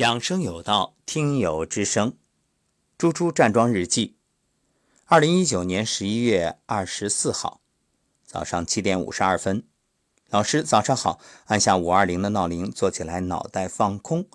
[0.00, 2.16] 养生有道，听友之声。
[2.96, 4.16] 猪猪站桩日记，
[5.04, 7.60] 二零一九年十一月二十四号
[8.24, 9.62] 早上七点五十二分，
[10.30, 11.20] 老师早上好。
[11.48, 14.26] 按下五二零的闹铃，坐起来，脑袋放空，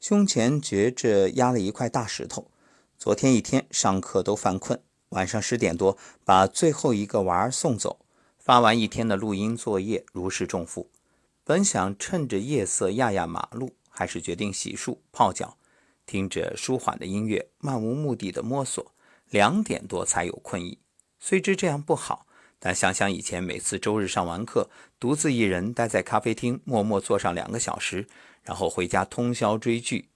[0.00, 2.50] 胸前觉着压了一块大石头。
[2.98, 8.00] 昨天一天上课都犯困，晚上十点多把最后一个娃儿送走，
[8.40, 10.90] 发完一天的录音作业，如释重负。
[11.44, 13.76] 本想趁着夜色压压马路。
[13.94, 15.56] 还是决定洗漱泡脚，
[16.06, 18.92] 听着舒缓的音乐，漫无目的的摸索，
[19.28, 20.78] 两点多才有困意。
[21.20, 22.26] 虽知这样不好，
[22.58, 28.08] 但想想以前每次周日上完课，独自一人待在咖啡厅，默默坐上两个小时，
[28.42, 30.08] 然后回家通宵追剧，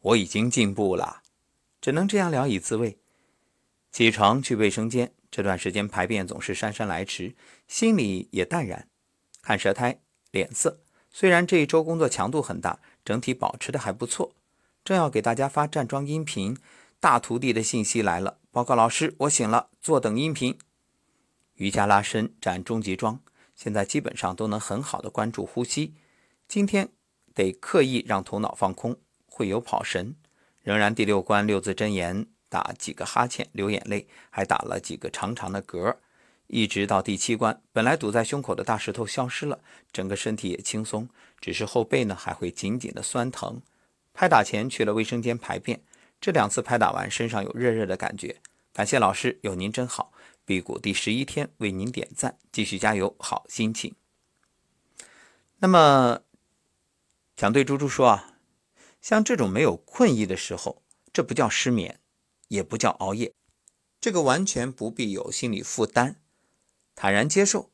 [0.00, 1.22] 我已经进步了，
[1.80, 2.98] 只能这样聊以自慰。
[3.92, 7.34] 起床去卫生间，这段时间排便总是姗姗来迟，
[7.68, 8.88] 心里也淡然，
[9.42, 10.80] 看舌苔、脸色。
[11.12, 12.78] 虽然这一周工作强度很大。
[13.04, 14.32] 整体保持的还不错，
[14.84, 16.56] 正要给大家发站桩音频，
[17.00, 18.38] 大徒弟的信息来了。
[18.52, 20.56] 报告老师，我醒了，坐等音频。
[21.54, 23.18] 瑜伽拉伸站终极桩，
[23.56, 25.94] 现在基本上都能很好的关注呼吸。
[26.46, 26.90] 今天
[27.34, 30.14] 得刻意让头脑放空，会有跑神。
[30.62, 35.96] 仍然第六关六字真言，打几个哈欠，流眼泪，还打了几个长长的嗝。
[36.52, 41.08] 一直到第七关，本来堵在胸口的大石头消失了，整个身体也轻松，
[41.40, 43.62] 只是后背呢还会紧紧的酸疼。
[44.12, 45.82] 拍打前去了卫生间排便，
[46.20, 48.36] 这两次拍打完身上有热热的感觉。
[48.74, 50.12] 感谢老师，有您真好。
[50.44, 53.94] 辟谷第十一天，为您点赞，继续加油，好心情。
[55.60, 56.20] 那么
[57.34, 58.34] 想对猪猪说啊，
[59.00, 60.82] 像这种没有困意的时候，
[61.14, 61.98] 这不叫失眠，
[62.48, 63.32] 也不叫熬夜，
[63.98, 66.16] 这个完全不必有心理负担。
[66.94, 67.70] 坦然接受，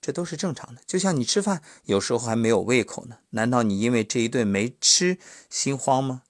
[0.00, 0.82] 这都是正常的。
[0.86, 6.24] 就像你吃饭，有时候还没有胃口呢，难道你因为这一顿没吃心慌吗？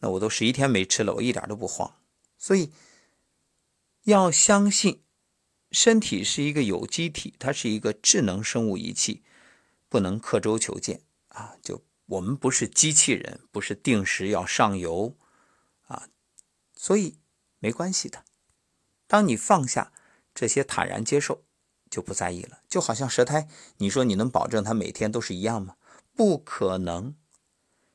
[0.00, 1.96] 那我都十一天没吃了，我一点都不慌。
[2.38, 2.72] 所以
[4.02, 5.02] 要相信，
[5.70, 9.22] 身体是一个有机体，它是一个智能生物仪器，
[9.88, 11.56] 不能刻舟求剑啊！
[11.62, 15.16] 就我们不是机器人，不是定时要上油
[15.86, 16.08] 啊，
[16.74, 17.18] 所以
[17.58, 18.24] 没关系的。
[19.06, 19.92] 当你放下。
[20.34, 21.44] 这些坦然接受，
[21.88, 22.58] 就不在意了。
[22.68, 23.46] 就好像舌苔，
[23.78, 25.76] 你说你能保证它每天都是一样吗？
[26.16, 27.14] 不可能。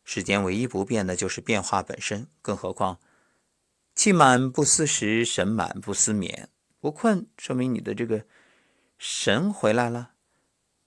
[0.04, 2.28] 世间唯一不变的就是变化本身。
[2.42, 3.00] 更何况，
[3.94, 6.50] 气满不思食，神满不思眠。
[6.80, 8.26] 不困，说明你的这个
[8.98, 10.14] 神回来了。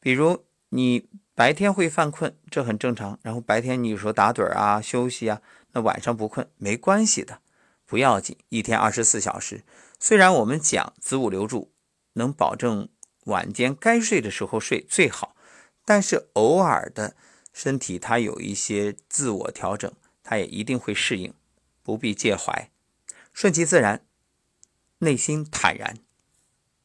[0.01, 3.19] 比如你白天会犯困，这很正常。
[3.23, 5.41] 然后白天你有时候打盹啊、休息啊，
[5.73, 7.41] 那晚上不困没关系的。
[7.93, 9.65] 不要紧，一天二十四小时。
[10.01, 11.75] 虽然我们讲子午流注
[12.15, 12.89] 能保证
[13.25, 15.37] 晚间该睡的时候睡最好，
[15.85, 17.15] 但是偶尔的
[17.53, 19.93] 身体它有一些自我调整，
[20.25, 21.35] 它也一定会适应，
[21.83, 22.71] 不必介怀，
[23.35, 24.07] 顺其自然，
[25.01, 25.99] 内心坦然。